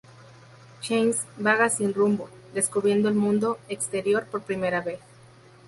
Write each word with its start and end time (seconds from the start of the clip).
Chance 0.81 1.27
vaga 1.37 1.69
sin 1.69 1.93
rumbo, 1.93 2.27
descubriendo 2.55 3.07
el 3.07 3.13
mundo 3.13 3.59
exterior 3.69 4.25
por 4.25 4.41
primera 4.41 4.81
vez. 4.81 4.99